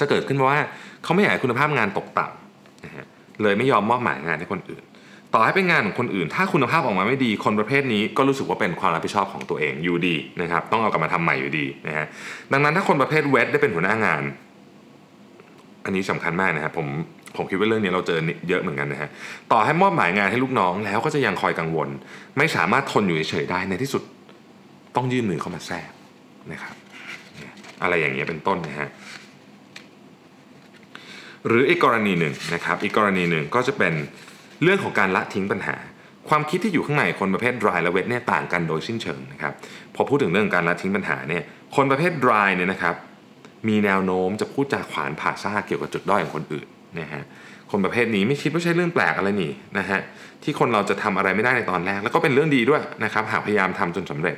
[0.00, 0.60] จะเกิดขึ้นเพราะว่า
[1.02, 3.06] เขาไม่อยากให้คุณภาพงานตกต่ำนะฮะ
[3.42, 4.84] เลยไม่ยอมมอบหมายงานให้คนอื่น
[5.34, 12.06] ต่อให้เป็นงานของคนอื่น ถ้าคุณภาพออกมาไม่ดีคนประเภทนี้ก็รู้สึกว่าเป็นความรับผิดชอบของตัวเองอยู่ดีนะครับต้องเอากลับมาทำใหม่อยู่ดีนะฮะ
[12.52, 14.22] ดังนั้นถ้าคนประเภทเวทได้เป็นหัวหน้างาน
[15.84, 16.88] อันนี้สำคัญมากนะครับผม
[17.36, 18.18] ผมคิดว่าเรื่องนี้เราเจอ
[18.48, 19.08] เยอะเหมือนกันนะฮะ
[19.52, 21.88] ต่อให้มอบหมายงานให้ลูกน้องแล้วก็จะยังคอยกังวล
[22.38, 24.02] ไม่สามารถทนอยู่เฉยๆได้ในที่สุด
[24.96, 25.90] ต้องยื่นมือเข้ามาแทรก
[26.52, 26.74] นะครับ
[27.82, 28.88] อะไรอย่างเงี้ยเป็นต้นนะฮะ
[31.46, 33.94] หรืออีกกรณีหนึ่งนะครับอีกกรณีหนึ่งก็จะเป็น
[34.62, 35.76] เรื่องของการละทิ้งปัญหา
[36.28, 39.52] ความคิดที่อยู่ข้างในคนประเภท dry และ wet เนี่ยต่างกันโดยสิ้นเชิงนะครับ
[39.94, 41.42] พอพูดถึงเรื่องการละทิ้งปัญหาเนี่ย
[41.76, 42.94] คนประเภท dry เนี่ยนะครับ
[43.68, 46.66] มีแนวโน้มจะพูดจาขวานผ่าซ่าเกี่ยวกับจุดด้อยของคนอื่น
[47.00, 47.22] นะฮะ
[47.70, 50.00] คนประเภทนี้ไม่คิดว่าใช่เรื่องแปลกอะไรนี่นะฮะ
[50.42, 54.36] ที่คนเราจะทำอะไรไม่ได้ในตอนแรก แล้วก็เป็นเรื่องดีด้วยนะครับหากพยายามทำจนสำเร็จ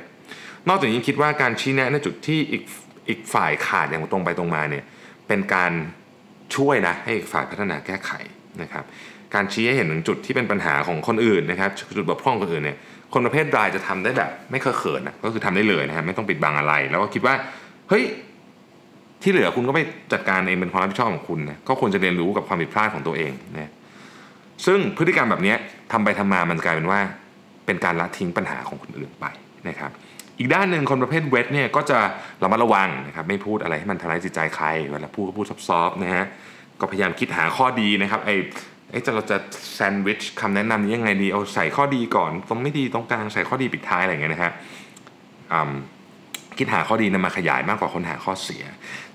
[0.69, 2.63] นอกจากนี้คิดว่าการชี้แนะในจุดที่อีก
[3.09, 4.83] อีกฝ่ายขาดอย่างตรงไปตรงมาเนี่ย
[5.27, 5.71] เป็นการ
[6.55, 8.11] ช่วยนะให้อีกฝ่ายพัฒนาแก้ไข
[8.61, 8.83] นะครับ
[9.35, 12.77] การชี้ให้เห็นถึงจุดที่เป็นปัญหาของคนอื่นนะครับจุดบกพร่องคนอื่นเนี่ย
[13.13, 17.35] คนประเภทรายจะทำได้แบบไม่เคอะเขินนะก็คือทำได้เลยนะฮะไม่ต้องปิดบังอะไร แล้วก็คิดว่า
[17.89, 18.03] เฮ้ย
[19.23, 19.79] ที่เหลือคุณก็ไป
[20.13, 23.71] จัดการเองเป็นความรับผิดชอบของคุณนะก็ควรจะเรียนรู้กับความผิดพลาดของตัวเองนะ
[24.65, 25.55] ซึ่งพฤติกรรมแบบนี้
[25.91, 26.99] ทำไปทำมามันกลายเป็นว่า
[27.65, 29.25] เป็นการละทิ้งปัญหาของคนอื่นไป
[29.69, 29.91] นะครับ
[30.39, 31.99] อีกด้านหนึ่งคนประเภทเวทเนี่ยก็จะ
[32.43, 36.25] ระมัดระวังนะครับไม่พูดอะไรให้มันทำร้ายจิตใจใครเวลาพูดก็พูดซอฟๆนะฮะ
[36.79, 38.35] ก็พยายามคิดหาข้อดีนะครับไอ้
[38.93, 39.37] ไอ้จะเราจะ
[39.73, 44.51] แซนด์วิชคำแนะนำนี้ยังไงดี เอาใส่ข้อดีก่อน ตรงไม่ดีตรงกลางใส่ข้อดีปิดท้ายอะไรอย่างเงี้ยนะฮะ
[46.57, 48.63] คิดหาข้อดีนำมาขยายมากกว่าคนหาข้อเสีย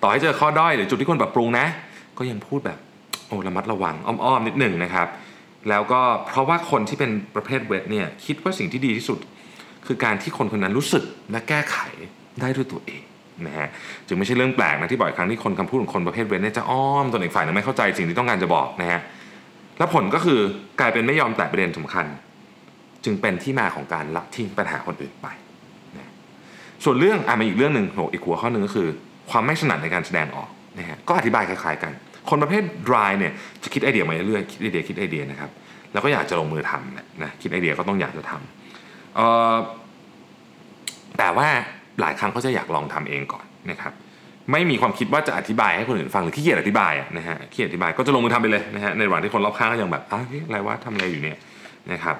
[0.02, 1.66] ต่อให้เจอข้อด้อยหรือจุดที่ควรปรับปรุงนะ
[2.18, 2.78] ก็ยังพูดแบบ
[3.26, 5.08] โอ้ระมัดระวังอ้อมๆนิดหนึ่งนะครับ
[5.68, 9.18] แล้วก็เพราะว่าคนที่เป็นประเภทเวทเนี่ยคิดว่าสิ่งที่ดีที่สุด
[9.86, 11.76] คือการที่คนคนนั้นรู้สึกและแก้ไข
[12.40, 13.02] ได้ด้วยตัวเอง
[13.46, 13.68] นะฮะ
[14.06, 19.00] จึงไม่ใช่เรื่องแปลกนะที่บ่อยครั้งที่คนคำพูดของคนประเภทเวทเนี่ยจะอ้อมตัวอีกฝ่ายนึงไม่เข้าใจสิ่งที่ต้องการจะบอกนะฮะ
[19.78, 20.40] แล้วผลก็คือ
[20.80, 22.06] กลายเป็นไม่ยอมแตะประเด็นสำคัญ
[23.04, 25.28] จึงเป็นที่มาของการละทิ้งปัญหาคนอื่นไป
[26.84, 28.88] ส่วนเรื่องอะมาอีกเรื่องหนึ่งโหอีกหัวข้อหนึ่งก็คือ
[29.30, 31.92] ความไม่ถนัดในการแสดงออกนะฮะก็อธิบายคล้ายๆกัน
[32.28, 35.50] คนประเภท dry เนี่ยจะคิดไอเดียมาเรื่อยๆคิดไอเดียคิดไอเดียนะครับ
[35.92, 39.54] แล้วก็อยากจะลงมือทำนะคิดไอเดียก็ต้องอยากจะทำเอ่อ
[41.18, 41.48] แต่ว่า
[42.00, 43.92] หลายครั้งเขาจะอยากลองทำเองก่อนนะครับ
[44.52, 51.38] ไม่มีความคิดว่าจะอธิบายให้คนอื่นฟังหรือขี้เกียจอธิบายนะฮะขี้เกียจอธิบายก็จะลงมือทำไปเลยนะฮะในระหว่างที่คนรอบข้างก็ยังแบบอ้าวอะไรวะทำอะไรอยู่เนี่ย
[51.92, 52.16] นะครับ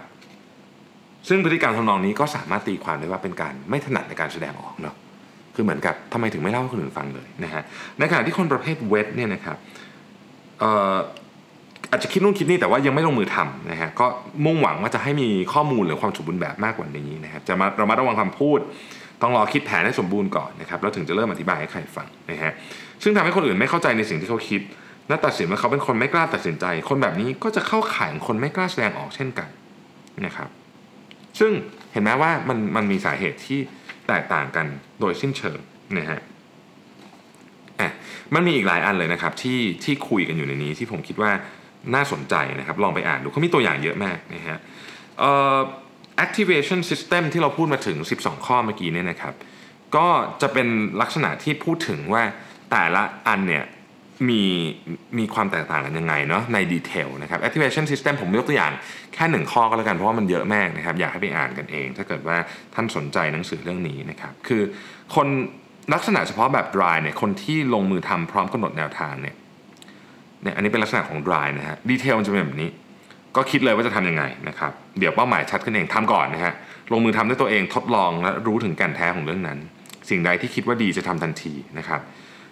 [1.29, 4.95] ซึ่งพฤติกรรมทำนองนี้ก็สามารถตีความได้ว่าเป็นการไม่ถนัดในการแสดงออกเนาะ
[5.55, 7.63] คือเหมือนกับทำไมถึงไม่เล่าให้คนอื่นฟังเลยนะฮะ
[7.99, 9.57] ในขณะที่คนประเภทเวทเนี่ยนะครับ
[10.61, 10.97] เอ่อ
[11.91, 14.07] อาจจะคิดนู่นคิดนี่แต่ว่ายังไม่ลงมือทำนะฮะก็
[14.45, 18.61] มุ่งหวังว่าจะให้มีข้อมูลหรือความสมบูรณ์แบบมากกว่านี้นะครับจะมาเรามาระวังคำพูด
[19.23, 22.53] ต้องรอคิดแผนให้สมบูรณ์ก่อนนะครับแล้วถึงจะเริ่มอธิบายให้ใครฟังนะฮะ
[23.03, 24.61] ซึ่งทำให้คนอื่นไม่เข้าใจในสิ่งที่เขาคิด
[25.09, 29.49] และตัดสินว่าเขาเป็นคนไม่กล้าตัดสินใจ คนแบบนี้ก็จะเข้าข่ายของคนไม่กล้าแสดงออกเช่นกัน
[30.27, 30.49] นะครับ
[31.39, 31.53] ซึ่ง
[31.93, 33.59] เห็นไหมว่ามันมันมีสาเหตุที่
[34.09, 34.67] แตกต่างกัน
[35.01, 35.59] โดยสิ้นเชิง
[35.99, 36.21] นะฮะ
[37.81, 37.91] อะ
[38.35, 41.31] มันมีอีกหลายอันเลยนะครับที่ที่คุยกันอยู่ในนี้ที่ผมคิดว่า
[41.95, 44.59] น่าสนใจนะครับ ลองไปอ่านดูเขามีตัวอย่างเยอะมากนะฮะ
[45.19, 45.57] เอ่อ
[46.29, 49.35] activation system ที่เราพูดมาถึง 12 ข้อเมื่อกี้เนี่ยนะครับ
[49.97, 50.07] ก็
[50.43, 50.69] จะเป็น
[51.01, 52.23] ลักษณะที่พูดถึงว่า
[52.71, 53.65] แต่ละอันเนี่ย
[54.29, 54.43] มี
[55.19, 58.73] มีความแตกต่างกันยังไงเนาะในดีเทลนะครับ activation system ผมยกตัวอย่าง
[59.15, 62.37] แค่หนึ่งข้อก็แล้วกัน เพราะว่ามันเยอะมากนะครับ อยากให้ไปอ่านกันเอง ถ้าเกิดว่า
[62.75, 64.63] ท่านสนใจหนังสือเรื่องนี้นะครับ คือ
[65.15, 65.29] คน
[65.95, 69.37] ลักษณะเฉพาะแบบ dry เนี่ยคนที่ลงมือทำพร้อมกำหนดแนวทางเนี่ย
[70.43, 72.71] เนี่ยอันนี้เป็นลักษณะของ dry นะฮะดีเทลมันจะเป็นแบบนี้
[73.37, 76.55] ก็คิดเลยว่าจะทำยังไงนะครับ เดี๋ยวเป้าหมายชัดขึ้นเองทำก่อนนะฮะ
[76.93, 79.59] ลงมือทำด้วยตัวเองทดลองและรู้ถึงแก่นแท้ของเรื่องนั้น
[80.09, 82.01] สิ่งใดที่คิดว่าดีจะทำทันทีนะครับ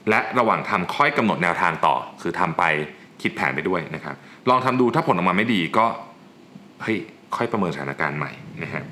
[0.09, 2.63] และระหว่างทำค่อยกำหนดแนวทางต่อ คือทำไป
[3.23, 4.15] คิดแผนไปด้วยนะครับ
[4.51, 5.87] ลองทำดูถ้าผลออกมาไม่ดีก็
[6.83, 6.99] เฮ้ย
[7.37, 8.85] ค่อยประเมินสถานการณ์ใหม่นะฮะ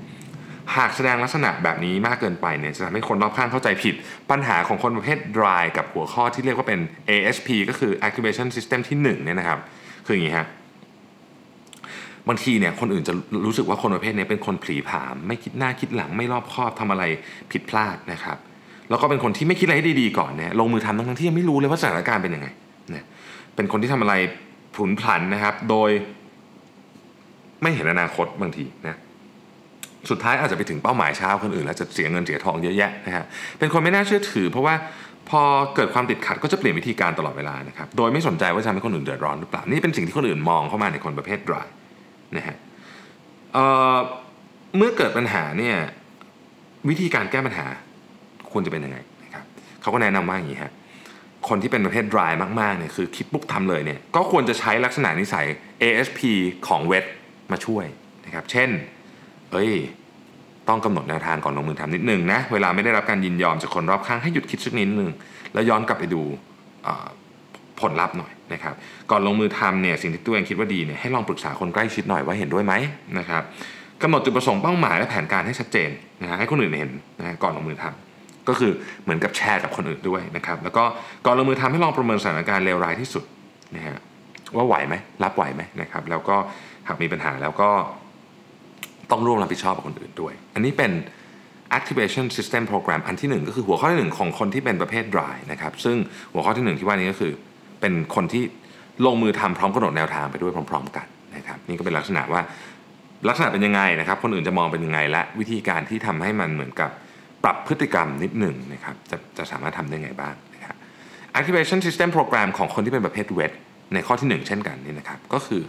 [0.76, 3.94] หากแสดงลักษณะแบบนี้มากเกินไปเนี่ยจะทำให้คนรอบข้างเข้าใจผิด
[4.30, 9.60] ปัญหาของคนประเภท dry กับหัวข้อที่เรียกว่าเป็น ASP ก็คือ activation system ที่1เนี่ยนะครับ
[10.06, 10.46] คืออย่างนี้ฮะ
[12.28, 13.14] บางทีเนี่ยคนอื่นจะ
[13.46, 17.04] รู้สึกว่าคนประเภทนี้เป็นคนผลีผาม ไม่คิดหน้าคิดหลังไม่รอบคอบทำอะไร
[17.52, 18.38] ผิดพลาดนะครับ
[18.90, 22.48] แล้วก็เป็นคนที่ไม่คิดอะไรให้ดีๆก่อนเนี่ยลงมือทำทั้งที่ยังไม่รู้เลยว่าสถานการณ์เป็นยังไง
[22.90, 23.04] เนี่ย
[23.54, 24.14] เป็นคนที่ทำอะไร
[24.74, 25.90] ผุนพลันนะครับ โดย
[27.62, 28.98] ไม่เห็นอนาคตบางทีนะ
[30.10, 33.24] สุดท้ายอาจจะไปถึงเป้าหมายเช้าคนอื่นแล้วจะเสียเงินเสียทองเยอะแยะนะฮะ
[33.58, 34.74] เป็นคนไม่น่าเชื่อถือ เพราะว่า
[35.30, 35.42] พอ
[35.74, 41.66] เกิดความติดขัดก็จะเปลี่ยนวิธีการตลอดเวลานะครับ โดยไม่สนใจว่าจะทำให้คนอื่นเดือดร้อนหรือเปล่า นี่เป็นสิ่งที่คนอื่นมองเข้ามาในคนประเภท dry
[42.36, 42.56] นะฮะ
[43.52, 43.96] เอ่อ
[44.76, 45.76] เมื่อเกิดปัญหาเนี่ย
[46.88, 47.66] วิธีการแก้ปัญหา
[48.52, 49.44] ควรจะเป็นยังไงนะครับ
[49.80, 50.72] เขาก็แนะนำว่าอย่างนี้ฮะ
[51.48, 55.46] คนที่เป็นประเภท dry มากๆเนี่ยคือคิดปุ๊บทำเลยเนี่ยก็ควรจะใช้ลักษณะนิสัย
[55.82, 56.20] ASP
[56.68, 57.04] ของเวท
[57.52, 57.84] มาช่วย
[58.26, 58.70] นะครับเช่น
[59.52, 59.72] เอ้ย
[60.68, 65.10] ต้องกำหนดแนวทางก่อนลงมือทำนิดนึงนะเวลาไม่ได้รับการยินยอมจากคนรอบข้างให้หยุดคิดสักนิดนึง
[65.54, 66.22] แล้วย้อนกลับไปดู
[67.80, 68.74] ผลลัพธ์หน่อย นะครับ
[69.10, 72.74] ก่อนลงมือทำเนี่ยสิ่งที่ตัวเองคิดว่าดีเนี่ยให้ลองปรึกษาคนใกล้ชิดหน่อยว่าเห็นด้วยไหม
[73.18, 73.42] นะครับ
[74.02, 75.90] กำหนดจุดประสงค์เป้าหมายและแผนการให้ชัดเจน
[76.22, 80.84] นะฮะให้คนอื่นเห็นนะฮะก่อนลงมือทำก็คือเหมือนกับแชร์กับคนอื่นด้วยนะครับแล้วก็
[81.26, 83.24] ก่อนลงมือทำให้ลองประเมินสถานการณ์เลวร้ายที่สุด
[83.76, 83.96] นะฮะ
[84.56, 86.36] ว่าไหวไหมรับไหวไหมนะครับแล้วก็
[86.88, 87.70] หากมีปัญหาแล้วก็
[89.10, 90.92] ต้องร่วมรับผิดชอบกับคนอื่นด้วย อันนี้เป็น
[91.78, 95.96] activation system program อันที่หนึ่งก็คือหัวข้อที่หนึ่งของคนที่เป็นประเภท dry นะครับซึ่ง
[96.32, 97.32] หัวข้อที่หนึ่งที่ว่านี้ก็คือ
[97.80, 98.44] เป็นคนที่
[99.06, 101.06] ลงมือทำพร้อมกำหนดแนวทางไปด้วยพร้อม ๆ กัน
[101.36, 102.40] นะครับ นี่ก็เป็นลักษณะว่า
[103.28, 106.90] ลักษณะเป็นยังไงนะครับ คนอื่นจะมองเป็นยังไงและวิธีการที่ทำให้มันเหมือนกับ
[107.44, 110.76] ปรับพฤติกรรมนิดหนึ่งนะครับจะจะสามารถทำได้ไงบ้างนะครับ
[111.38, 113.52] activation system program ของคนที่เป็นประเภท wet
[113.94, 115.62] ในข้อที่ 1 เช่นกันนี่นะครับ ก็คือ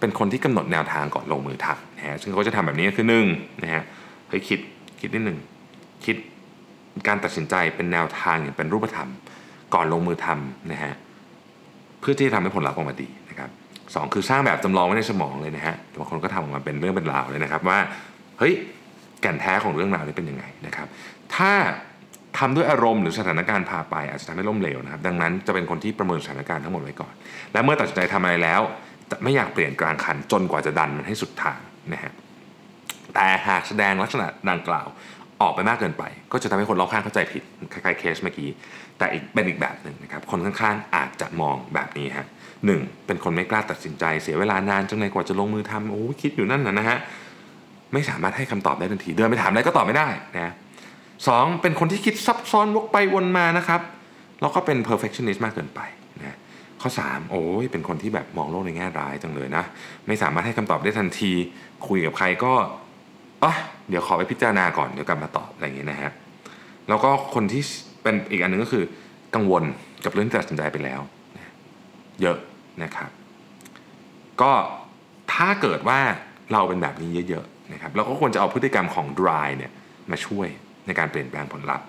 [0.00, 3.26] เป็นคนที่กำหนดแนวทางก่อนลงมือทำนะฮะซึ่งเขาจะทำแบบนี้คือหนึ่ง
[3.62, 3.82] นะฮะ
[4.28, 4.60] เฮ้ยคิด
[5.00, 5.38] คิดนิดหนึ่ง
[6.04, 6.16] คิด
[7.08, 9.10] การตัดสินใจเป็นแนวทางอย่างเป็นรูปธรรม
[9.74, 10.94] ก่อนลงมือทำนะฮะ
[12.04, 13.50] พื่อที่จะทำให้ผลลัพธ์ออกมาดีนะครับ
[13.94, 17.78] สองคือสร้างแบบจำลองไว้ในสมองเลยนะฮะบางคนก็ทำออกมาเป็นเรื่องเป็นราวเลยนะครับว่า
[18.38, 18.54] เฮ้ย
[19.20, 20.86] แก่นแท้ของเรื่องราวนี้เป็นยังไงนะครับ
[21.36, 21.52] ถ้า
[22.38, 27.14] ทำด้วยอารมณ์หรือสถานการณ์พาไปอาจจะทำให้ล้มเหลวนะครับ ดังนั้นจะเป็นคนที่ประเมินสถานการณ์ทั้งหมดไว้ก่อน
[27.52, 28.60] และเมื่อตัดสินใจทำอะไรแล้ว
[29.10, 31.58] จะไม่อยากเปลี่ยนกลางคันจนกว่าจะดันมันให้สุดทาง
[31.92, 32.12] นะฮะ
[33.14, 34.86] แต่หากแสดงลักษณะดังกล่าว
[35.42, 37.42] ออกไปมากเกินไป ก็จะทำให้คนรอบข้างเข้าใจผิด
[37.72, 38.48] คล้ายๆเคสเมื่อกี้
[38.98, 42.26] แต่อีกเป็นอีกแบบหนึ่งนะครับคนข้างๆอาจจะมองแบบนี้ฮะ
[42.66, 46.98] หนึ่งเป็นคนไม่กล้าตัดสินใจเสียเวลานานจนในกว่าจะลงมือทำโอ้คิดอยู่นั่นนะนะฮะ
[47.92, 50.52] ไม่สามารถให้คำตอบได้ทันที เดินไปถามอะไรก็ตอบไม่ได้นะ
[51.28, 53.80] สองเป็นคนที่คิดซับซ้อนวกไปวนมานะครับ
[54.40, 55.80] แล้วก็เป็น perfectionist มากเกินไป
[56.18, 56.36] นะ
[56.80, 59.64] ข้อ 3 โอ้ยเป็นคนที่แบบมองโลกในแง่ร้ายจังเลยนะ
[60.06, 61.32] ไม่สามารถให้คำตอบได้ทันที
[61.86, 62.52] คุยกับใครก็
[63.44, 63.54] อะ
[63.88, 66.12] เดี๋ยวขอไปพิจารณาก่อนเดี๋ยวกลับมาตอบอะไรอย่างเงี้ยนะฮะ
[66.88, 67.62] แล้วก็คนที่
[68.02, 68.84] เป็นอีกอันหนึงก็คือ
[69.34, 69.62] กังวล
[70.04, 71.00] กับเรื่องที่ตัดสินใจไปแล้ว
[72.22, 72.38] เยอะ
[72.82, 73.10] นะครับ
[74.40, 74.52] ก็
[75.32, 76.00] ถ้าเกิดว่า
[76.52, 79.72] เราเป็นแบบนี้เยอะๆนะครับเราก็ควรจะเอาพฤติกรรมของ dry เนี่ย
[80.10, 80.48] มาช่วย
[80.86, 81.86] ในการเปลี่ยนแปลงผลลัพธ์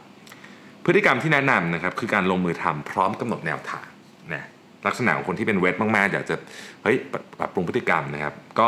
[0.85, 3.87] พฤติกรรมที่แนะนำนะครับคือการลงมือทำพร้อมกำหนดแนวทาง
[4.33, 4.43] นะ
[4.85, 6.35] ลักษณะของคนที่เป็นเวทมากๆอยากจะ
[6.83, 8.67] เฮ้ยปรับปรับปรุงพฤติกรรมนะครับ ก็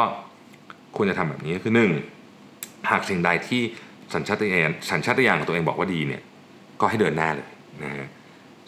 [0.95, 1.91] ควรจะทำแบบนี้คือหนึ่ง
[2.89, 3.61] หากสิ่งใดที่
[4.13, 6.21] สัญชาตญาณสัญชาตญาณของตัวเองบอกว่าดีเนี่ย
[6.81, 7.49] ก็ให้เดินหน้าเลย
[7.83, 8.07] นะฮะ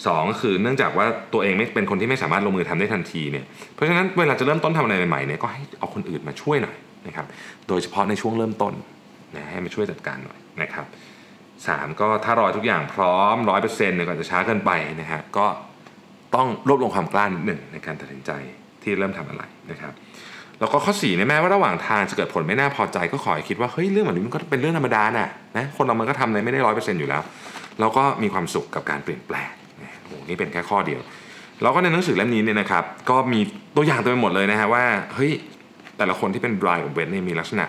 [0.05, 6.75] สองก็คือเนื่องจากว่าตัวเองไม่เป็นคนที่ไม่สามารถลงมือทำได้ทันทีเนี่ยเพราะฉะนั้นเวลาจะเริ่มต้นทำอะไรใหม่ๆเนี่ยก็ให้เอาคนอื่นมาช่วยหน่อย
[7.07, 7.25] นะครับ
[7.67, 8.73] โดยเฉพาะในช่วงเริ่มต้น
[9.35, 10.85] นะให้มาช่วยจัดการหน่อยนะครับ
[11.67, 15.45] สามก็ถ้ารอทุกอย่างพร้อมร้อยเปอร์เซ็นต์เนี่ยก่อนจะช้าเกินไปนะฮะก็
[16.35, 18.31] ต้องรวบรวมความกล้านิดหนึ่งในการตัดสินใจ
[18.83, 19.93] ที่เริ่มทำอะไรนะครับ
[20.59, 27.21] แล้วก็ข้อ4เนี่ยแม้ว่าระหว่างทางจะเกิดผลไม่น่าพอใจก็ขอให้คิดว่าเฮ้ยเรื่องแบบนี้มันก็เป็นเรื่องธรรมดาน่ะนะคนเรามันก็ทำอะไรไม่ได้ร้อยเปอร์เซ็นต์อยู่แล้ว
[27.79, 29.49] แล้วก็มีความสุขกับการเปลี่ยนแปลง
[29.83, 30.99] นะโอ้นี่เป็นแค่ข้อเดียว
[31.61, 33.39] แล้วก็ในหนังสือเล่มนี้เนี่ยนะครับก็มี
[33.75, 34.83] ตัวอย่างเต็มไปหมดเลยนะฮะว่า
[35.15, 35.31] เฮ้ย
[35.97, 37.65] แต่ละคนที่เป็น dry กับ wet เนี่ยมีลักษณะ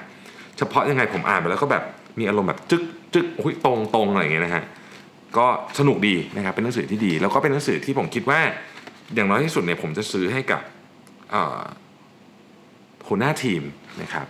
[0.58, 1.82] เฉพาะยังไงผมอ่านไปแล้วก็แบบ
[2.18, 2.82] มีอารมณ์แบบจึ๊ก
[3.14, 4.64] จึ๊กหุ้ยตรงตรงอะไรอย่างเงี้ยนะฮะ
[5.38, 5.46] ก็
[5.78, 8.40] สนุกดีนะครับเป็นหนังสือที่ดี แล้วก็เป็นหนังสือที่ผมคิดว่า
[9.14, 10.60] อย่างน้อยที่สุดเนี่ยผมจะซื้อให้กับ
[13.10, 13.62] หัวหน้าทีม
[14.02, 14.26] นะครับ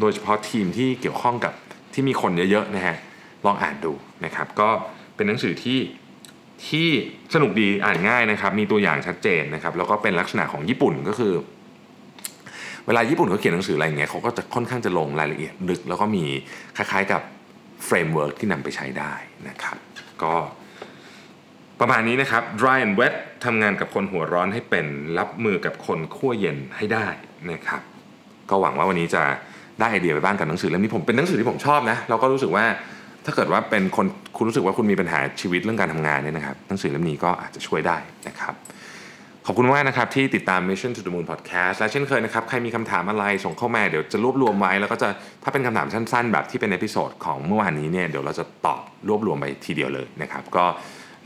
[0.00, 1.52] โดยเฉพาะทีมที่เกี่ยวข้องกับ
[1.94, 2.96] ที่มีคนเยอะๆนะฮะ
[3.46, 3.92] ลองอ่านดู
[4.24, 4.68] นะครับ ก็
[5.16, 5.78] เป็นหนังสือที่
[6.68, 6.88] ที่
[7.34, 11.34] สนุกดีอ่านง่ายนะครับ มีตัวอย่างชัดเจนนะครับ แล้วก็เป็นลักษณะของญี่ปุ่นก็คือ
[12.86, 16.24] เวลาญี่ปุ่นเขาเขียนหนังสืออะไรอย่างเงี้ยเขาก็จะค่อนข้างจะลงรายละเอียดลึก แล้วก็มี
[16.76, 17.22] คล้ายๆกับ
[17.84, 19.12] framework ที่นำไปใช้ได้
[19.48, 19.76] นะครับ
[20.22, 20.34] ก็
[21.80, 24.86] ประมาณนี้นะครับ dry and wet ทำงานกับคนหัวร้อนให้เป็น
[25.18, 27.06] รับมือกับคนขั้วเย็นให้ได้
[27.50, 27.82] นะครับ
[28.50, 29.22] ก็หวังว่าวันนี้จะ
[29.80, 32.64] ได้ไอเดียไปบ้างกับหนังสือเล่มนี้ผมเป็นหนังสือที่ผมชอบนะแล้วก็รู้สึกว่า
[33.24, 37.96] ถ้าเกิดว่าเป็นคนคุณรู้สึกว่าคุณมีปัญหาชีวิตเรื่องการทำงานเนี่ยนะครับหนังสือเล่มนี้ก็อาจจะช่วยได้
[38.28, 38.54] นะครับ
[39.46, 45.08] ขอบคุณมากนะครับที่ติดตาม Mission to the Moon Podcast และเช่นเคยนะครับใครมีคำถามอะไรส่งเข้ามาเดี๋ยวจะรวบรวมไว้ แล้วก็จะ
[45.42, 50.64] ถ้าเป็นคำถามสั้นๆ แบบที่เป็น episode ของเมื่อวานนี้เนี่ยเดี๋ยวเราจะตอบรวบรวมไปทีเดียวเลยนะครับก็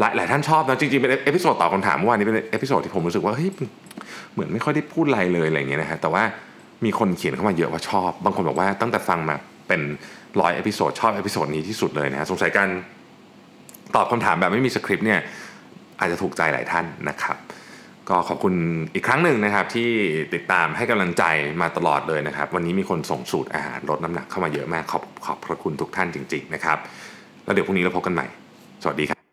[0.00, 3.50] หลายหลายท่านชอบนะจริงๆเป็น episode ตอบคำถามเมื่อวานนี้เป็น episode ที่ผมรู้สึกว่าเฮ้ย
[4.32, 6.22] เหมือนไม่ค่อยได้พูดอะไรเลยอะไรอย่างเงี้ยนะฮะแต่ว่า
[6.84, 9.36] มีคนเขียนเข้ามาเยอะว่าชอบ บางคนบอกว่าตั้งแต่ฟังมา
[9.68, 9.80] เป็น
[10.40, 12.68] ร้อย episode ชอบ episode นี้ที่สุดเลยนะฮะสงสัยการ
[13.96, 15.20] ตอบคำถามแบบไม่มีสคริปต์เนี่ย
[16.00, 17.36] อาจจะถูกใจหลายท่านนะครับ
[18.08, 18.54] ก็ขอบคุณ
[18.94, 19.90] อีกครั้งหนึ่งนะครับที่
[20.34, 21.24] ติดตามให้กำลังใจ
[21.62, 26.78] มาตลอดเลยนะครับ วันนี้มีคนส่งสูตรอาหารลดน้ำหนักเข้ามาเยอะมากขอบขอบพระคุณทุกท่านจริง ๆ นะครับ
[27.44, 28.26] แล้วเดี๋ยวพรุ่งนี้เราพบกันใหม่
[28.82, 29.23] สวัสดีครับ